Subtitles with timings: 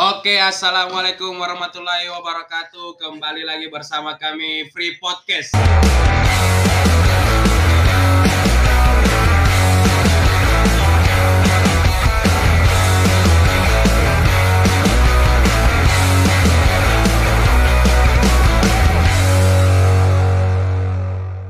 [0.00, 2.96] Oke, assalamualaikum warahmatullahi wabarakatuh.
[2.96, 5.52] Kembali lagi bersama kami Free Podcast.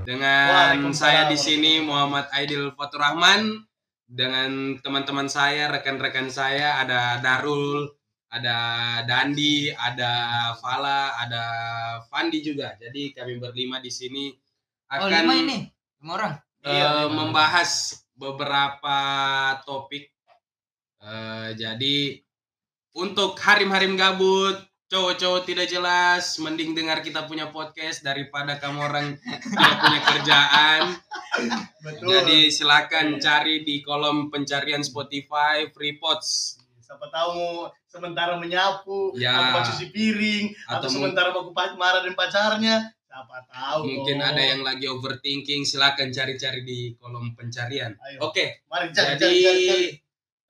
[0.02, 3.62] Dengan saya di sini Muhammad Aidil Faturrahman
[4.10, 7.99] dengan teman-teman saya, rekan-rekan saya ada Darul,
[8.30, 8.56] ada
[9.04, 10.12] Dandi, ada
[10.56, 11.44] Fala, ada
[12.06, 12.78] Fandi juga.
[12.78, 14.30] Jadi kami berlima di sini
[14.90, 15.58] Oh, akan lima ini.
[16.02, 16.34] Lima orang.
[16.60, 17.14] eh, Iya, lima.
[17.26, 17.70] membahas
[18.12, 18.98] beberapa
[19.62, 20.10] topik.
[21.00, 22.18] Eh, jadi
[22.92, 29.74] untuk harim-harim gabut, cowok-cowok tidak jelas, mending dengar kita punya podcast daripada kamu orang tidak
[29.78, 30.80] punya kerjaan.
[31.80, 32.06] Betul.
[32.12, 36.59] Jadi silakan cari di kolom pencarian Spotify Freepods.
[36.90, 37.54] Siapa tahu mau
[37.86, 39.30] sementara menyapu, Ya.
[39.30, 43.86] atau cuci piring, atau, Atau sementara mau marah dan pacarnya, siapa tahu.
[43.86, 44.26] Mungkin toh.
[44.26, 47.94] ada yang lagi overthinking, silakan cari-cari di kolom pencarian.
[47.94, 48.26] Ayo.
[48.26, 49.86] Oke, Mari cari, jadi cari, cari, cari.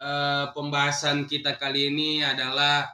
[0.01, 2.89] eh, pembahasan kita kali ini adalah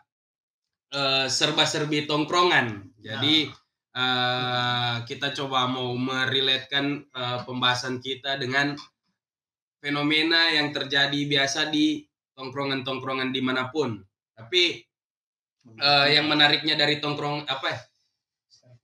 [0.90, 2.98] eh, serba-serbi tongkrongan.
[2.98, 3.46] Jadi
[3.94, 8.74] eh, kita coba mau merelatekan eh, pembahasan kita dengan
[9.78, 12.02] fenomena yang terjadi biasa di
[12.36, 13.96] tongkrongan-tongkrongan di mana pun.
[14.36, 14.84] Tapi
[15.80, 17.80] eh, yang menariknya dari tongkrong apa ya,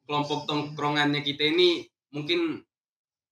[0.08, 2.60] kelompok tongkrongannya kita ini mungkin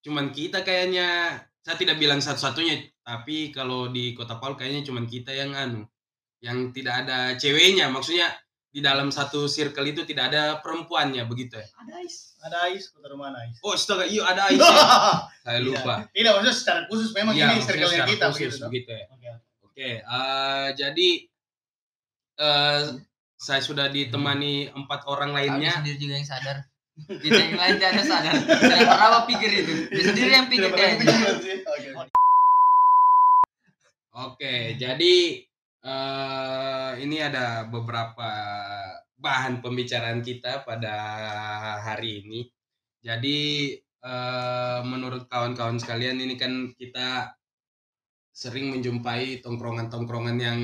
[0.01, 5.29] cuman kita kayaknya saya tidak bilang satu-satunya tapi kalau di kota Palu kayaknya cuman kita
[5.37, 5.85] yang anu
[6.41, 8.33] yang tidak ada ceweknya maksudnya
[8.71, 13.13] di dalam satu circle itu tidak ada perempuannya begitu ya Ada ais, ada ais, kota
[13.13, 13.57] ada ais.
[13.61, 14.73] oh astaga iya ada Ais ya.
[15.45, 18.65] saya lupa Tidak, maksudnya secara khusus memang Iya, ini circle kita khusus begitu.
[18.71, 19.29] begitu ya Oke.
[19.71, 21.09] Oke eh, jadi
[22.41, 22.83] eh,
[23.41, 26.57] saya sudah ditemani empat orang Lainnya lainnya sendiri juga yang sadar.
[27.25, 28.35] Kita yang lain tidak ada sadar.
[28.37, 29.73] Tidak pernah apa pikir itu.
[29.89, 31.65] Dia sendiri yang pikir sih.
[31.65, 31.89] Oke.
[34.11, 35.15] Oke, jadi
[35.81, 38.31] eh ini ada beberapa
[39.17, 40.95] bahan pembicaraan kita pada
[41.81, 42.45] hari ini.
[43.01, 47.33] Jadi eh menurut kawan-kawan sekalian ini kan kita
[48.41, 50.61] sering menjumpai tongkrongan-tongkrongan yang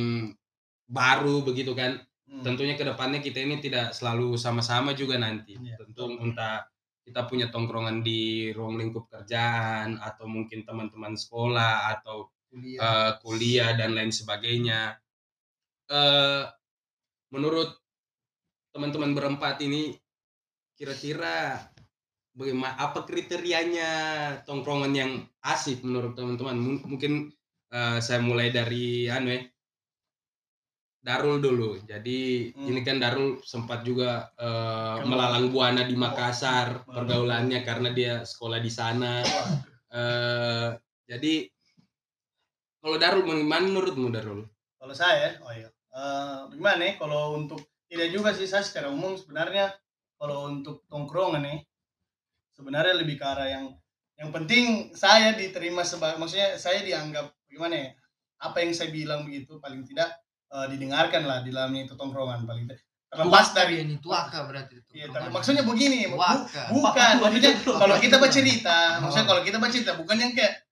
[0.88, 2.00] baru begitu kan.
[2.25, 2.41] Hmm.
[2.41, 5.60] Tentunya ke depannya kita ini tidak selalu sama-sama juga nanti.
[5.60, 6.64] Iya, Tentu entah
[7.04, 12.81] kita punya tongkrongan di ruang lingkup kerjaan atau mungkin teman-teman sekolah atau Kuliah.
[12.81, 14.97] eh, kuliah dan lain sebagainya.
[15.87, 16.43] eh
[17.31, 17.78] menurut
[18.75, 19.94] teman-teman berempat ini
[20.75, 21.62] kira-kira
[22.34, 23.91] bagaimana apa kriterianya
[24.43, 25.12] tongkrongan yang
[25.47, 26.58] asik menurut teman-teman?
[26.58, 27.31] Mung- Mungkin
[27.69, 29.43] eh, saya mulai dari anu ya.
[30.99, 31.78] Darul dulu.
[31.87, 32.66] Jadi Hmm.
[32.66, 36.91] ini kan Darul sempat juga Kamu- melalang buana di Makassar Oh.
[36.93, 39.22] pergaulannya karena dia sekolah di sana.
[39.87, 40.69] eh
[41.06, 41.47] jadi
[42.82, 44.43] kalau Darul bagaimana menurutmu Darul?
[44.76, 45.71] Kalau saya, oh iya.
[45.97, 49.72] Eh, gimana nih kalau untuk tidak juga sih saya secara umum sebenarnya
[50.19, 51.59] kalau untuk tongkrongan nih
[52.53, 53.66] sebenarnya lebih ke arah yang
[54.19, 57.91] yang penting saya diterima sebagai maksudnya saya dianggap gimana ya
[58.39, 60.12] apa yang saya bilang begitu paling tidak
[60.49, 64.75] eh, didengarkan lah di dalamnya itu tongkrongan paling tidak terlepas Tuaka dari ini tuaka berarti
[64.77, 64.91] itu.
[64.93, 66.62] Iya, tapi maksudnya begini, bu- Tuaka.
[66.69, 69.09] bukan maksudnya kalau kita bercerita, Oh.
[69.09, 70.66] maksudnya kalau kita bercerita bukan yang kayak "Oh,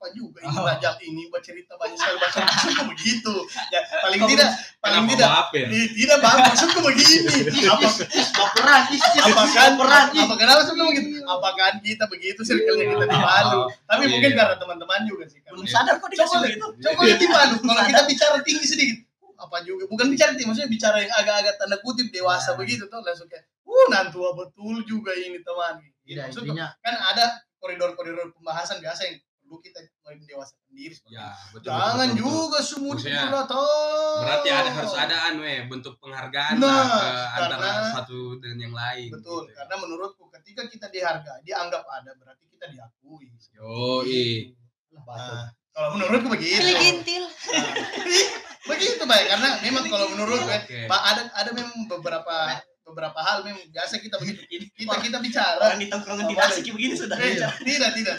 [0.00, 0.96] apa juga ini Oh.
[1.04, 3.34] ini bercerita banyak sekali bahasa maksudku begitu.
[3.68, 4.48] Ya paling Kamu- tidak
[4.80, 5.66] paling tidak maafin?
[5.68, 7.36] Ih, tidak bang maksudku begini.
[7.68, 7.88] Apa
[8.32, 10.24] Baperan, ih, apakah baperan, ih.
[10.24, 11.20] apa kenapa sebelum begitu?
[11.20, 13.60] Apakah kita begitu circle-nya kita di Palu?
[13.84, 14.12] Tapi Iya.
[14.16, 15.38] mungkin karena teman-teman juga sih.
[15.44, 15.74] Belum Iya.
[15.76, 16.66] sadar kok dikasih Coba begitu.
[16.80, 18.98] coba di Palu kalau kita bicara tinggi sedikit
[19.36, 22.56] apa juga bukan bicara tinggi maksudnya bicara yang agak-agak tanda kutip dewasa Nah.
[22.56, 26.16] begitu tuh langsung kayak uh nantua betul juga ini teman gitu.
[26.18, 27.24] Maksudnya intinya kan ada
[27.56, 29.82] koridor-koridor pembahasan biasa yang perlu kita
[30.22, 31.74] dewasa sendiri Ya, betul.
[31.74, 32.22] jangan betul, betul.
[32.22, 37.58] juga semua Maksudnya, dipulator Berarti ada harus ada anu ya bentuk penghargaan Nah, ke antara
[37.58, 39.10] karena- satu dan yang lain.
[39.10, 39.58] betul gitu.
[39.58, 43.26] karena menurutku ketika kita dihargai dianggap ada berarti kita diakui
[43.58, 44.54] Yoi.
[44.94, 47.26] Nah, kalau menurutku begitu gintil.
[47.26, 47.74] Nah,
[48.70, 50.38] begitu baik karena memang kalau menurut.
[50.86, 52.54] Pak ada ada memang beberapa
[52.90, 54.42] beberapa hal memang biasa kita begitu
[54.74, 57.16] kita kita bicara Orang di tongkrongan Oh, tidak asik begini sudah.
[57.16, 58.16] Eh, tidak tidak tidak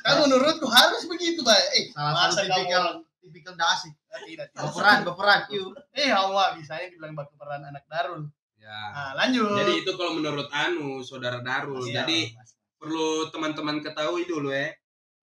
[0.00, 2.84] kalau menurutku harus begitu baik eh Salah masa satu tipikal
[3.20, 3.92] tipikal dasik.
[4.08, 5.72] Ah, tidak tidak Baperan, baperan, yuk.
[5.92, 8.80] eh awal bisanya dibilang baperan anak Darul Ya.
[8.90, 11.84] nah lanjut Jadi itu kalau menurut anu saudara Darul.
[11.84, 12.56] Iya, Jadi Mas.
[12.74, 14.72] perlu teman-teman ketahui dulu ya.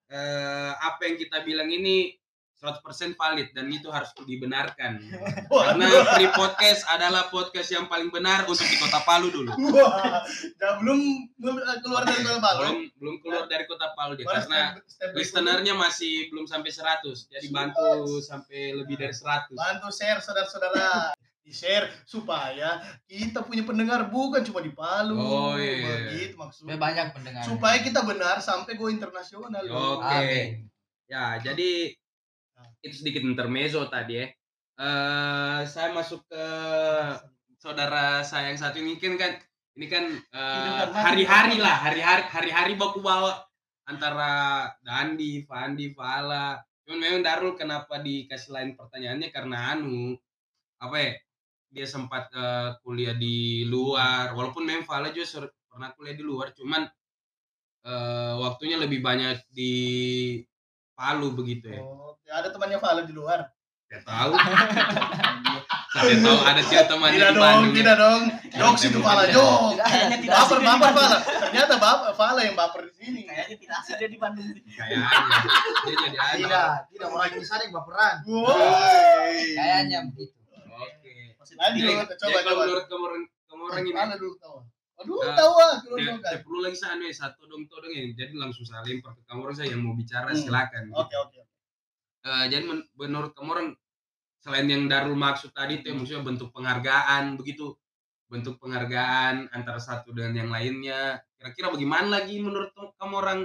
[0.05, 2.20] Eh, apa yang kita bilang ini
[2.61, 5.01] 100% valid dan itu harus dibenarkan.
[5.49, 9.49] Karena Free Podcast adalah podcast yang paling benar untuk di Kota Palu dulu.
[9.73, 10.21] wah,
[10.77, 10.99] belum
[11.35, 12.61] belum keluar dari kota Palu.
[12.61, 14.61] Belum belum keluar dari Kota Palu dia Baru karena
[15.11, 17.01] listenernya masih belum sampai 100.
[17.33, 19.51] Jadi bantu sampai lebih dari 100.
[19.51, 22.77] bantu share saudara-saudara di share supaya
[23.09, 26.13] kita punya pendengar bukan cuma di Palu Oh, iya.
[26.13, 27.41] begitu maksudnya banyak pendengar.
[27.41, 30.05] supaya kita benar sampai go internasional Oke.
[30.05, 30.49] Amin.
[31.09, 31.97] Ya, jadi
[32.81, 34.27] itu sedikit intermezzo tadi ya.
[34.81, 36.45] Eh saya masuk ke
[37.61, 39.37] saudara saya yang satu ini kan kan
[39.77, 40.97] ini kan mati.
[40.97, 43.39] hari-hari lah, hari-hari hari-hari baku bawa
[43.87, 46.59] antara Dandi, Fandi, Fala.
[46.83, 50.17] Cuman memang Darul kenapa dikasih lain pertanyaannya karena anu
[50.81, 51.13] apa ya?
[51.71, 56.83] Dia sempat eh, kuliah di luar, walaupun memang Fala juga pernah kuliah di luar, cuman
[57.87, 59.73] eh, waktunya lebih banyak di
[60.95, 61.81] Palu begitu ya.
[61.81, 63.47] Oh, ya ada temannya Fala di luar
[63.91, 64.31] Saya tahu.
[65.91, 67.67] Saya tahu ada tidak temannya tidak di dong Bandung.
[67.67, 67.75] ya.
[67.75, 68.21] tidak dong
[68.55, 70.91] jokes itu Fala jokes Kayaknya tidak baper baper.
[70.95, 71.17] Fala
[71.51, 74.47] ternyata baper Fala yang baper di sini Kayaknya tidak asik dia di Bandung.
[74.47, 75.07] Kayaknya.
[75.81, 76.35] Dia jadi ada.
[76.39, 78.15] Tidak, tidak orang di sana yang baperan.
[78.23, 79.39] Woi.
[79.57, 80.37] Kayaknya begitu.
[80.71, 81.13] Oke.
[81.51, 83.21] Tadi jadi coba kalau coba menurut kamu orang
[83.51, 84.57] kamu orang ini Fala dulu tahu
[85.01, 88.05] aduh Eh, tahu ah tidak perlu lagi sana ya satu dong todong ya.
[88.13, 90.37] Jadi langsung saya lempar ke kamu orang saya yang mau bicara Hmm.
[90.37, 90.83] silakan.
[90.91, 91.39] oke oke
[92.21, 93.67] Eh, jadi men- menurut kamu orang
[94.37, 97.73] selain yang Darul maksud tadi itu ya, maksudnya bentuk penghargaan begitu.
[98.25, 101.17] Bentuk penghargaan antara satu dan yang lainnya.
[101.35, 103.39] Kira-kira bagaimana lagi menurut kamu orang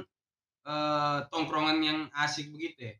[0.62, 2.94] eh, tongkrongan yang asik begitu ya?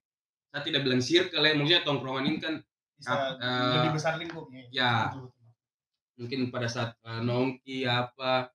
[0.49, 1.53] Saya tidak bilang circle ya.
[1.53, 2.55] Maksudnya tongkrongan ini kan
[2.97, 5.13] bisa Eh, lebih besar lingkupnya ya
[6.17, 8.49] mungkin pada saat eh, nongki apa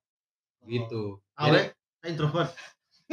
[0.66, 2.50] gitu Awe, saya introvert.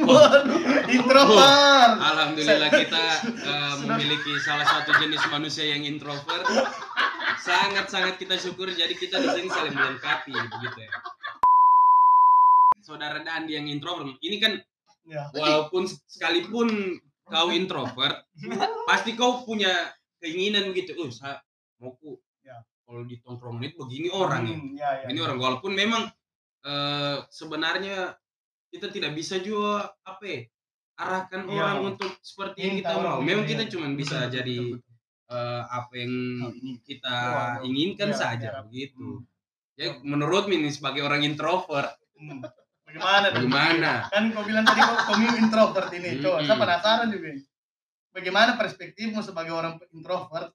[0.00, 1.92] Waduh, introvert.
[1.98, 6.46] Alhamdulillah kita eh, memiliki salah satu jenis manusia yang introvert.
[7.40, 10.90] Sangat-sangat kita syukur jadi kita di sini saling melengkapi begitu ya.
[12.80, 14.58] Saudara Dandi yang introvert, ini kan
[15.08, 15.26] Ya.
[15.34, 16.70] walaupun sekalipun
[17.26, 18.20] kau introvert,
[18.86, 19.90] pasti kau punya
[20.22, 20.94] keinginan gitu.
[21.02, 21.40] Oh, saya
[21.82, 22.20] mau ku.
[22.90, 24.56] Kalau di tongkrongan itu begini orang ya.
[24.58, 25.06] Hmm, ya, ya.
[25.06, 26.10] Ini orang walaupun memang
[26.60, 28.18] eh, sebenarnya
[28.68, 30.40] kita tidak bisa juga apa ya,
[30.98, 31.54] arahkan Iya.
[31.54, 33.18] orang untuk seperti yang Minta kita mau.
[33.22, 33.50] Memang iya.
[33.54, 34.94] kita cuma bisa Betul, jadi betul, betul.
[35.30, 36.72] eh, apa yang Oh, ini.
[36.82, 38.60] kita Wah, inginkan iya, saja iya.
[38.66, 39.06] begitu.
[39.22, 39.78] Hmm.
[39.78, 42.42] Ya menurut ini sebagai orang introvert Hmm.
[42.84, 43.26] Bagaimana?
[43.32, 43.92] bagaimana?
[44.10, 46.18] Kan kau bilang tadi kau, kau introvert ini.
[46.18, 46.62] Coba, saya Hmm.
[46.66, 47.28] penasaran juga.
[48.10, 50.50] Bagaimana perspektifmu sebagai orang introvert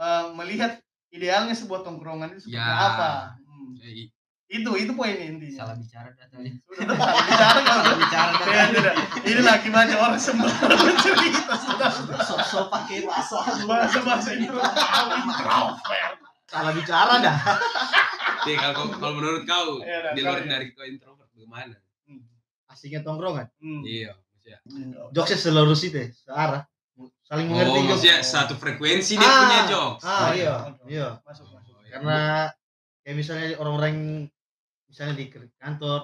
[0.00, 2.74] eh, melihat idealnya sebuah tongkrongan itu seperti Ya.
[2.88, 3.10] apa?
[3.42, 3.74] Hmm.
[3.76, 4.12] Ya, i-
[4.50, 5.62] Itu itu poinnya intinya.
[5.62, 6.50] Salah bicara dah tadi.
[6.74, 7.58] Sudah salah bicara.
[7.62, 8.94] Salah bicara dah Tidak.
[9.22, 11.90] Ini lagi banyak orang sembarang bercerita sudah.
[12.18, 13.38] Sok-sok pakai bahasa.
[13.62, 14.74] Bahasa bahasa introvert.
[16.50, 17.36] Salah bicara dah.
[18.42, 20.50] Oke, kalau kalau menurut kau dah, di luar ya.
[20.50, 21.78] dari kau introvert bagaimana?
[22.10, 22.26] Hmm.
[22.66, 23.46] Asiknya tongkrongan.
[23.62, 23.86] Hmm.
[23.86, 24.58] Iya, maksudnya.
[25.12, 26.62] Jokesnya selurus itu, ya, searah.
[27.22, 27.88] Saling Oh, mengerti jokes.
[27.88, 30.02] maksudnya satu frekuensi dia Ah, punya jokes.
[30.02, 30.54] Ah, Oh, iya.
[30.84, 31.08] Iya.
[31.22, 31.72] Masuk, masuk.
[31.72, 31.90] Oh, iya.
[31.94, 32.18] Karena
[33.00, 33.94] kayak misalnya orang-orang
[34.84, 35.26] misalnya di
[35.56, 36.00] kantor,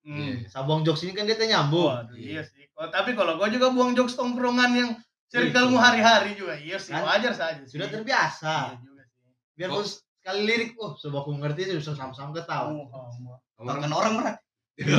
[0.00, 0.16] Hmm.
[0.40, 0.48] Iya.
[0.48, 1.92] sabong jokes ini kan dia nyambung.
[1.92, 2.64] Waduh, iya sih.
[2.72, 4.90] Oh, tapi kalau gue juga buang jokes tongkrongan yang
[5.28, 7.04] circlemu hari-hari juga, iya sih, Kan?
[7.04, 7.76] wajar saja sih.
[7.76, 8.72] Sudah terbiasa.
[8.72, 9.28] Iya juga sih.
[9.54, 9.92] Biarpun Oh.
[10.16, 12.72] sekali lirik, oh, coba aku mengerti itu bisa sama-sama ketawa.
[12.72, 13.36] Oh, oh, oh.
[13.60, 14.36] Tonton orang berat.
[14.80, 14.96] Iya,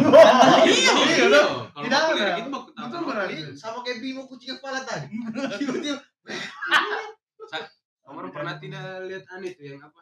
[0.62, 1.26] Iya, iya.
[1.28, 1.52] dong.
[1.68, 2.26] Kalau Tidak ada.
[2.38, 3.04] gitu Betul, tahu.
[3.10, 3.34] berarti.
[3.34, 5.10] Ini sama kayak Bimo kucing kepala tadi.
[5.60, 5.98] Tiba-tiba
[8.02, 10.02] Kamu pernah tidak lihat aneh tuh yang apa?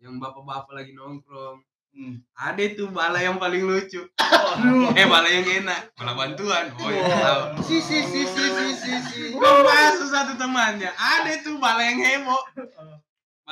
[0.00, 1.60] Yang bapak-bapak lagi nongkrong.
[1.92, 2.24] Hmm.
[2.32, 4.00] Ada tuh bala yang paling lucu.
[4.16, 4.96] Aduh.
[4.96, 6.72] Eh bala yang enak, bala bantuan.
[6.72, 7.40] Oh iya tahu.
[7.60, 9.20] si si si si si si si.
[9.36, 10.88] Masuk satu temannya.
[10.88, 12.40] Ada tuh bala yang heboh.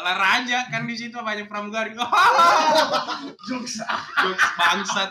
[0.00, 1.92] Bala raja kan di situ banyak pramugari.
[3.47, 3.85] Jokes.
[4.16, 5.11] Jokes bangsat.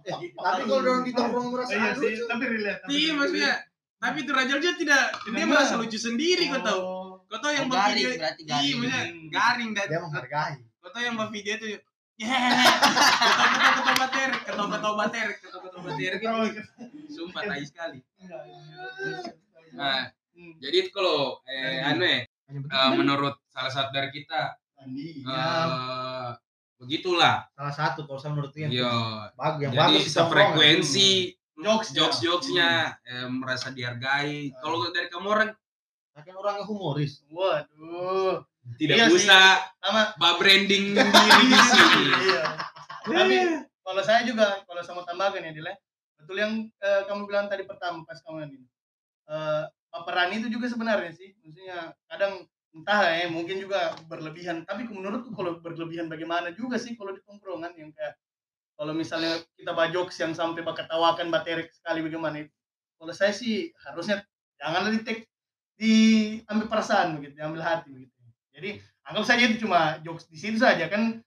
[0.00, 2.24] Eh, Tapi kalau orang di tongkrong merasa Iya sih, lucu.
[2.24, 2.80] tapi relate.
[2.80, 3.52] tapi Iya maksudnya.
[4.00, 6.80] Tapi itu raja dia tidak, Tidak dia merasa lucu sendiri kau tahu.
[6.80, 7.12] Oh.
[7.28, 8.76] Kau tahu yang Oh, buat garing, video, iya garing.
[8.80, 10.56] maksudnya garing dan Dia menghargai.
[10.80, 11.68] Kau tahu yang buat video tuh,
[12.16, 12.64] yeah,
[13.20, 16.32] ketua ketua ketua bater, ketua ketua bater, ketua ketua bater gitu.
[16.32, 16.48] Oh,
[17.06, 17.98] Sumpah tai sekali.
[18.18, 19.20] iya, iya.
[19.70, 20.00] Nah,
[20.30, 20.56] Hmm.
[20.56, 22.00] jadi itu kalau eh, anu
[22.80, 26.32] ya, eh, menurut salah satu dari kita Andi, eh, ya.
[26.80, 27.44] begitulah.
[27.52, 28.88] Salah satu kalau saya menurut yang Yo,
[29.36, 30.14] bagus yang jadi bagus tongkrongan.
[30.16, 31.10] sefrekuensi
[31.60, 32.24] Jokes, jokes ya.
[32.24, 32.70] jokesnya
[33.04, 34.48] eh, merasa dihargai.
[34.64, 35.50] Kalau dari kamu orang
[36.20, 37.24] Kan orangnya humoris.
[37.32, 38.44] Waduh.
[38.76, 42.04] tidak Iya usah Sama branding diri di sini.
[42.28, 42.44] Iya.
[43.08, 43.36] Tapi
[43.80, 45.80] kalau saya juga kalau sama tambahkan ya Dile,
[46.20, 48.60] betul yang eh, kamu bilang tadi pertama pas kamu ini.
[49.32, 54.62] Eh, baperan itu juga sebenarnya sih maksudnya kadang entah ya mungkin juga berlebihan.
[54.62, 58.14] Tapi menurutku kalau berlebihan bagaimana juga sih kalau di tongkrongan yang kayak
[58.78, 62.54] kalau misalnya kita bajok yang sampai bakatawakan baterik sekali bagaimana itu.
[62.96, 64.24] Kalau saya sih harusnya
[64.60, 65.24] janganlah di take
[65.80, 68.12] diambil perasaan begitu diambil hati begitu.
[68.52, 68.70] Jadi
[69.08, 71.20] anggap saja itu cuma jokes di situ saja kan.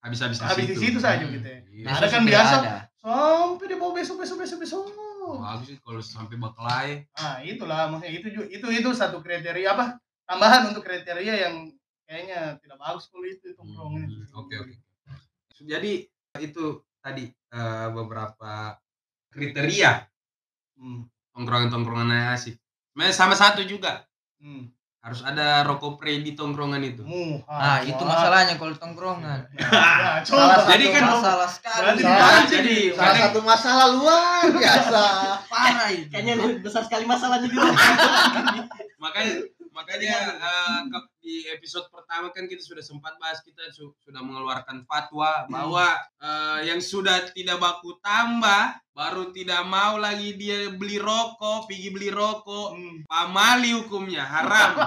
[0.00, 0.98] Habis-habis habis di situ.
[1.02, 1.60] saja gitu ya.
[1.68, 1.84] Iya.
[1.84, 2.76] Nah, ada kan biasa ada.
[3.02, 4.84] sampai dia bawa besok besok besok besok.
[5.28, 10.00] Bagus sih kalau sampai baklai nah itulah maksudnya itu ju- itu itu satu kriteria apa
[10.28, 11.54] tambahan untuk kriteria yang
[12.04, 14.20] kayaknya tidak bagus kalau itu tongkrongan itu.
[14.22, 14.74] Hmm, oke oke
[15.58, 15.92] jadi
[16.38, 16.64] itu
[16.98, 18.76] tadi eh, beberapa
[19.28, 20.04] kriteria
[20.74, 22.54] Hmm, tongkrongan-tongkrongan yang asik
[22.88, 24.06] sebenarnya sama satu juga
[24.38, 24.70] hmm.
[25.00, 28.10] harus ada rokok pre di tongkrongan itu Muha, Nah, itu muha.
[28.12, 29.40] masalahnya kalau tongkrongan.
[29.58, 30.66] Ya, Salah.
[30.68, 31.78] Jadi satu kan- masalah sekali.
[31.80, 35.02] Berarti Salah- jadi Salah satu masalah luar biasa.
[35.50, 36.06] parah itu.
[36.08, 37.70] Kayaknya besar sekali masalahnya dulu.
[39.02, 39.32] makanya
[39.78, 40.16] makanya
[40.84, 45.86] ke- di episode pertama kan kita sudah sempat bahas kita su- sudah mengeluarkan fatwa bahwa
[46.18, 52.10] eh, yang sudah tidak baku tambah baru tidak mau lagi dia beli rokok pergi beli
[52.10, 52.98] rokok Hmm.
[53.04, 54.74] pamali hukumnya haram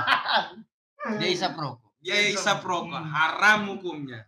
[1.17, 1.89] Dia isap rokok.
[1.97, 4.27] dia isap rokok haram hukumnya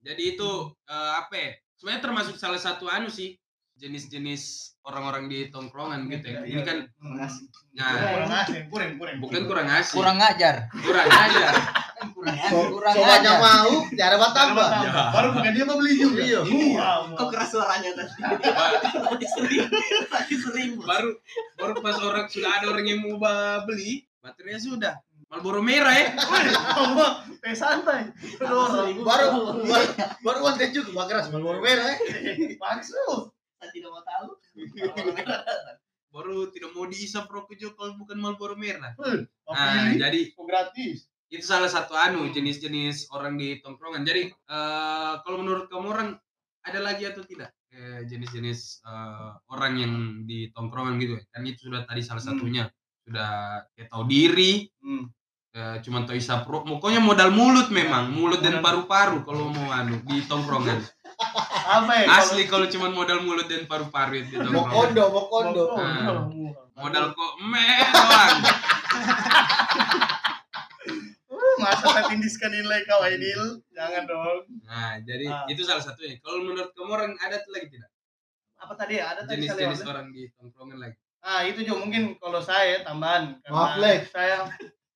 [0.00, 0.50] jadi itu
[0.84, 3.36] eh, apa ya sebenarnya termasuk salah satu anu sih
[3.80, 4.42] jenis-jenis
[4.82, 7.16] orang-orang di tongkrongan gitu ya ini kan Hmm.
[7.72, 9.16] nah, kurang asing, kurang, kurang.
[9.18, 10.68] bukan kurang asik Kurang ngajar.
[10.76, 11.46] kurang aja
[12.00, 13.36] Kurang So- kurang ngajar.
[13.38, 14.68] mau, tiada Tambah, tambah.
[14.70, 15.06] tambah.
[15.10, 16.20] Baru bukan dia mau beli juga.
[16.22, 16.40] Iya.
[16.42, 16.88] Muha.
[17.12, 18.12] Kok keras suaranya tadi?
[19.04, 19.60] Tadi sering,
[20.06, 20.70] tadi sering.
[20.80, 21.20] Baru
[21.56, 23.20] baru pas orang sudah ada orang yang mau
[23.62, 24.94] beli baterainya sudah
[25.28, 26.08] Marlboro merah ya
[26.74, 28.08] Allah, teh santai.
[28.36, 29.26] Baru baru
[30.18, 31.94] baru uang teh juga, keras, baru merah.
[31.94, 32.56] eh.
[32.56, 33.28] Maksud.
[33.60, 34.28] Saya tidak mau tahu.
[36.10, 39.14] baru tidak mau diisap rokok juga kalau bukan Marlboro merah Mau
[39.46, 41.06] nah jadi gratis.
[41.30, 44.02] itu salah satu anu jenis-jenis orang di tongkrongan.
[44.02, 46.08] Jadi eh, kalau menurut kamu orang
[46.60, 47.54] ada lagi atau tidak?
[47.70, 49.94] Eh, jenis-jenis eh, orang yang
[50.26, 51.24] di tongkrongan gitu ya.
[51.30, 52.34] Kan itu sudah tadi salah Hmm.
[52.34, 52.64] satunya.
[53.06, 53.30] Sudah
[53.70, 55.06] kayak tahu diri Hmm.
[55.50, 56.82] eh, cuma tahu isap rokok.
[56.82, 60.82] Pokoknya modal mulut memang mulut dan paru-paru kalau mau anu di tongkrongan
[61.70, 62.06] Apa ya?
[62.16, 65.64] asli kalau cuma modal mulut dan paru-paru itu Mau tongkrongan kondo, mau kondo.
[65.72, 66.26] Ah.
[66.76, 68.38] modal kok meh doang
[71.30, 73.62] Uh, masa saya tindiskan nilai kau Aidil?
[73.70, 74.44] Jangan dong.
[74.62, 75.46] nah jadi Ah.
[75.46, 77.86] itu salah satunya kalau menurut kamu orang ada tuh lagi tidak
[78.58, 79.14] Apa tadi ya?
[79.14, 79.88] Ada tadi jenis-jenis lewat.
[79.88, 83.36] orang di tongkrongan lagi Ah, itu juga mungkin kalau saya tambahan.
[83.38, 83.76] karena Maaf.
[84.10, 84.36] Saya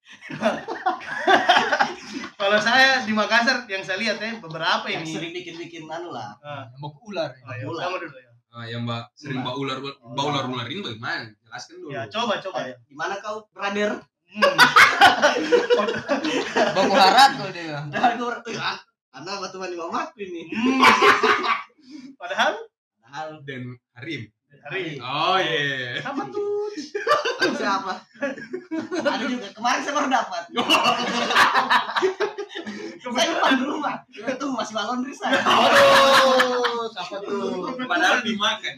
[2.34, 5.12] kalau saya di Makassar yang saya lihat ya beberapa Yang ini.
[5.12, 6.34] sering bikin-bikin anu lah.
[6.40, 7.30] Ah, Bok ular.
[7.34, 7.82] oh, ya, Ular.
[7.84, 8.30] sama dulu ya.
[8.50, 9.44] Ah, yang mbak sering Ular.
[9.44, 12.74] mbak ular mbak ular ularin bagaimana jelaskan dulu Ya, coba coba ya.
[12.84, 13.90] Di mana kau, brother?
[14.24, 14.42] Hmm.
[16.74, 17.76] Bok harat tuh dia.
[17.86, 18.78] Brother, tuh, ah,
[19.10, 20.42] karena batu mani mamaku ini.
[20.50, 20.80] Hmm.
[22.20, 22.52] Padahal
[22.98, 23.62] Padahal dan
[23.94, 24.26] Harim
[24.64, 26.72] hari oh iya apa tuh?
[27.38, 27.92] Tahu siapa?
[29.04, 30.42] Ada juga kemarin saya baru dapat.
[33.14, 33.96] saya depan rumah.
[34.10, 35.38] Itu masih balon saya.
[35.44, 37.76] Aduh, siapa tuh?
[37.84, 38.74] padahal dimakan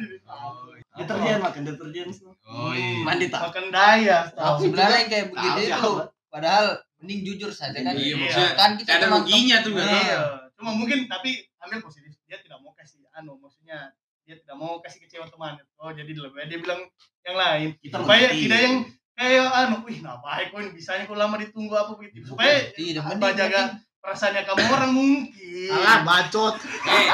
[0.00, 0.16] ini.
[0.26, 2.08] oh, Deterjen makan deterjen.
[2.46, 3.40] oh iya Mandi tak?
[3.50, 4.18] Makan daya.
[4.32, 4.56] tahu.
[4.62, 6.02] Sebenarnya yang kayak begitu itu siapa?
[6.30, 6.66] padahal
[7.02, 7.94] mending jujur saja kan.
[7.94, 8.16] iya Iya.
[8.16, 10.02] maksudnya Kan kita ada ruginya tuh kan Iya.
[10.02, 10.20] Iya.
[10.56, 11.30] Cuma mungkin tapi
[11.60, 12.14] ambil positif.
[12.24, 13.92] Dia tidak mau kasih anu, maksudnya
[14.24, 15.60] dia tidak mau kasih kecewa teman.
[15.76, 16.80] Oh, jadi lebih baik dia bilang
[17.24, 17.68] yang lain.
[17.80, 18.40] Kita supaya mengerti.
[18.48, 18.76] tidak yang
[19.14, 22.24] kayak anu, wih, ngapain kok ini bisanya kok lama ditunggu apa begitu.
[22.24, 23.62] Supaya Tidak apa jaga
[24.00, 25.68] perasaannya kamu orang mungkin.
[25.70, 26.54] Alah, bacot.
[26.88, 27.06] eh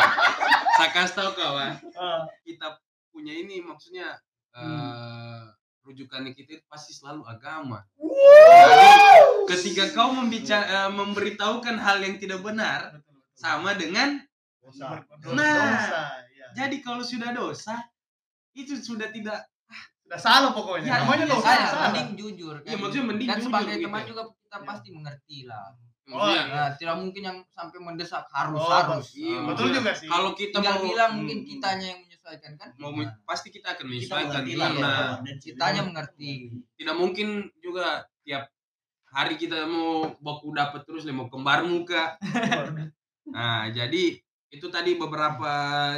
[0.81, 2.81] saya kasih tahu kawan Ah, kita
[3.13, 4.17] punya ini maksudnya
[4.57, 5.43] eh
[5.85, 7.83] rujukannya kita itu pasti selalu agama
[9.51, 13.03] ketika kau membicara eh, memberitahukan hal yang tidak benar
[13.35, 14.23] sama dengan
[14.61, 15.03] Dosa.
[15.33, 15.73] Nah.
[15.73, 16.30] Dosa, ya.
[16.53, 17.77] Jadi kalau sudah dosa
[18.53, 19.47] itu sudah tidak
[20.03, 20.91] Sudah salah pokoknya.
[20.91, 21.47] Ya, Namanya Ya, dosa.
[21.47, 21.83] saya salah.
[21.89, 22.67] mending jujur kan.
[22.67, 23.85] Iya, maksudnya mending kan jujur sebagai gitu.
[23.87, 24.67] teman juga kita Iya.
[24.67, 25.67] pasti mengerti lah.
[26.11, 26.43] Oh, iya.
[26.45, 29.07] Nah, tidak mungkin yang sampai mendesak harus Oh, harus.
[29.15, 29.47] iya, Ah.
[29.47, 30.09] Betul juga sih.
[30.09, 31.47] kalau kita tinggal mau bilang mungkin Hmm.
[31.47, 32.69] kitanya yang menyesuaikan kan.
[32.75, 34.43] mau Nah, pasti kita akan Kita menyesuaikan lah.
[34.43, 35.23] karena ya.
[35.23, 36.31] Dan kitanya mengerti.
[36.75, 37.87] tidak mungkin juga
[38.21, 38.51] tiap
[39.07, 42.19] hari kita mau baku dapat terus mau kembar muka
[43.27, 44.19] nah jadi
[44.51, 45.53] itu tadi beberapa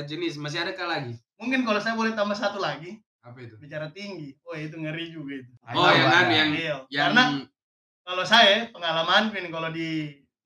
[0.04, 3.90] jenis masih ada kah lagi Mungkin kalau saya boleh tambah satu lagi, apa itu bicara
[3.90, 4.30] tinggi.
[4.47, 5.50] Oh, itu ngeri juga itu.
[5.75, 6.23] oh yang ada.
[6.23, 6.76] anu yang Iya.
[6.87, 7.25] yang Karena
[8.06, 9.90] kalau saya pengalaman ini kalau di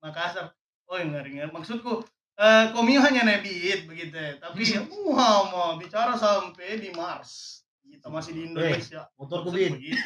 [0.01, 0.57] Makassar
[0.89, 2.01] oh ngeri ngeri maksudku
[2.37, 4.61] eh komio hanya beat begitu ya tapi
[5.09, 9.73] wah mau bicara sampai di Mars kita masih di Indonesia Motorku Maksudnya bin.
[9.77, 9.97] begitu.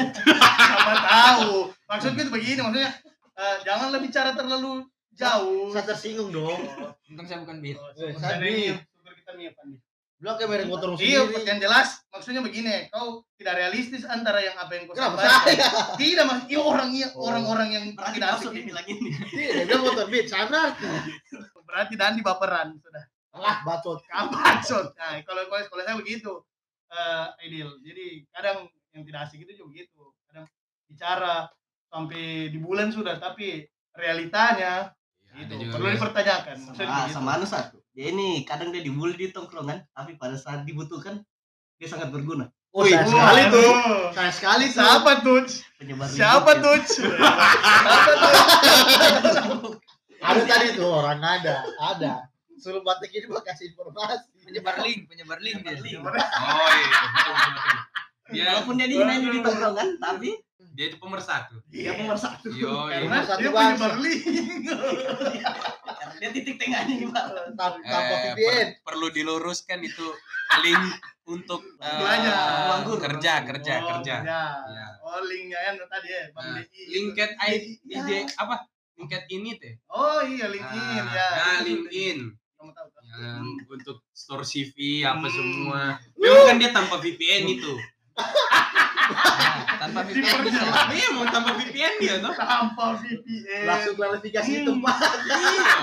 [0.56, 1.52] Siapa tahu
[1.88, 2.92] maksudku itu begini maksudnya
[3.36, 4.88] eh, janganlah bicara terlalu
[5.22, 6.60] jauh Saya tersinggung dong.
[7.06, 7.78] Untung saya bukan beat.
[7.78, 9.78] Oh, ada yang- syukur kita nih Pandi.
[10.18, 14.70] Bilang kayak merek motormu Iya, yang jelas maksudnya begini, kau tidak realistis antara yang apa
[14.72, 15.66] yang kau Kenapa sampaikan.
[15.66, 15.98] saya?
[15.98, 17.26] Tidak mas, iya orang iya Oh.
[17.26, 18.70] orang-orang yang Berarti tidak maksud asik dia ini.
[18.70, 19.10] bilang ini.
[19.34, 20.62] Iya, dia motor beat sana.
[21.64, 23.04] Berarti Dandi baperan sudah.
[23.34, 23.98] Ah, bacot.
[24.06, 24.94] Kampacot.
[24.94, 26.38] Nah, kalau kalau kalau saya begitu,
[26.88, 27.72] eh ideal.
[27.82, 28.58] Jadi kadang
[28.92, 30.02] yang tidak asik itu juga begitu.
[30.28, 30.46] Kadang
[30.86, 31.50] bicara
[31.88, 33.64] sampai di bulan sudah, tapi
[33.96, 34.94] realitanya
[35.32, 36.56] Ya, itu ada juga perlu dipertanyakan.
[36.60, 37.16] Ah, begitu.
[37.16, 37.78] sama anu satu.
[37.96, 41.24] Dia ini kadang dia dibully di tongkrongan, tapi pada saat dibutuhkan
[41.80, 42.52] dia sangat berguna.
[42.72, 43.72] Oh, sayang Wah, sekali tuh.
[44.16, 44.80] Sayang sekali tuh.
[44.80, 45.44] Siapa tuh?
[45.76, 46.64] Penyebar Siapa rindu.
[46.64, 46.76] tuh?
[49.28, 49.76] Siapa tuh?
[50.22, 52.12] Ada tadi tuh orang ada, ada.
[52.62, 54.30] Suruh batik ini mau kasih informasi.
[54.46, 56.00] Penyebar link, penyebar link dia.
[56.00, 56.70] Oh
[58.32, 60.40] iya, Walaupun dia dihinain di tongkrongan, tapi
[60.72, 61.60] dia itu pemersatu.
[61.68, 62.48] dia pemersatu.
[62.50, 63.76] Yo, Karena Satu dia punya.
[65.92, 67.26] Karena dia titik tengahnya nih, Pak.
[67.54, 68.36] Tanpa Eh, VPN.
[68.38, 70.08] per- perlu diluruskan itu
[70.62, 70.84] link
[71.26, 72.32] untuk eh, Belanja.
[72.68, 72.98] Nganggur.
[73.00, 74.16] kerja kerja Oh, kerja.
[74.22, 74.40] kerja.
[74.64, 74.88] Iya.
[75.02, 76.82] Oh, linknya kan tadi ya, Bang Nah, DI.
[76.90, 78.20] Linket ID Iya.
[78.38, 78.56] Apa?
[78.96, 79.74] Linket ini teh.
[79.88, 81.28] Oh iya, LinkedIn Nah, ya.
[81.34, 82.18] Nah, LinkedIn.
[82.54, 83.02] Kamu tahu kan?
[83.12, 85.34] Yang untuk store CV apa Hmm.
[85.34, 85.82] semua.
[86.14, 87.74] Memang kan dia tanpa VPN itu.
[88.12, 90.62] Nah, tanpa VPN bisa.
[90.90, 92.34] Iya, mau tanpa VPN dia toh.
[92.34, 93.66] Tanpa VPN.
[93.66, 94.98] Langsung klarifikasi itu, Pak.
[95.26, 95.76] Iya.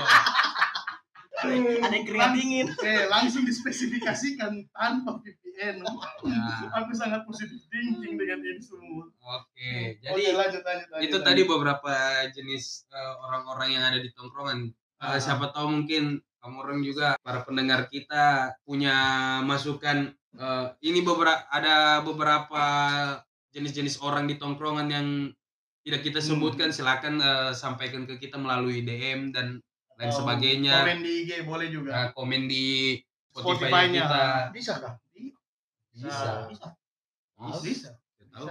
[1.39, 1.55] Ada
[1.95, 2.67] yang keringat dingin.
[2.83, 5.79] Eh, langsung dispesifikasikan tanpa VPN.
[6.27, 6.43] Ya.
[6.75, 9.07] Aku sangat positif thinking dengan ini semua.
[9.07, 11.23] Oke, Oke, jadi lanjut, lanjut, lanjut, itu lanjut.
[11.23, 11.93] tadi beberapa
[12.29, 14.67] jenis eh, orang-orang yang ada di tongkrongan.
[14.67, 15.15] Eh, Ah.
[15.15, 18.95] siapa tahu mungkin kamu orang juga para pendengar kita punya
[19.41, 20.11] masukan.
[20.31, 22.63] Eh, ini beberapa ada beberapa
[23.49, 25.07] jenis-jenis orang di tongkrongan yang
[25.81, 26.27] tidak kita Hmm.
[26.29, 26.69] sebutkan.
[26.69, 29.57] Silakan eh, sampaikan ke kita melalui DM dan
[29.95, 30.75] lain Oh, sebagainya.
[30.81, 31.91] Komen di IG boleh juga.
[31.91, 32.95] Nah, komen di
[33.29, 34.01] Spotify Spotify-nya.
[34.01, 34.23] kita.
[34.51, 34.93] Bisa kah?
[35.91, 36.47] Bisa.
[36.47, 36.47] Bisa.
[36.47, 36.67] Bisa.
[37.65, 37.89] Bisa.
[38.29, 38.47] Tahu?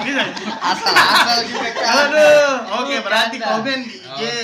[0.00, 0.22] Bisa.
[0.64, 1.84] Asal-asal juga kan.
[2.08, 3.52] Aduh, oke berarti Canda.
[3.52, 4.36] komen di IG, Oke.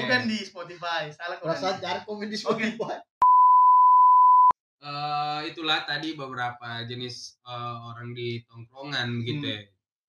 [0.00, 1.02] bukan di Spotify.
[1.10, 1.52] Salah komen.
[1.52, 2.96] Perasaan cari komen di Spotify.
[4.78, 9.60] Eh itulah tadi beberapa jenis eh, orang di tongkrongan gitu ya.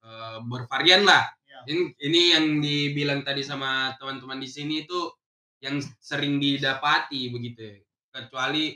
[0.06, 1.26] Eh, bervarian lah.
[1.50, 1.60] Ya.
[1.68, 5.12] Ini, ini yang dibilang tadi sama teman-teman di sini itu
[5.60, 7.78] yang sering didapati begitu ya.
[8.16, 8.72] Kecuali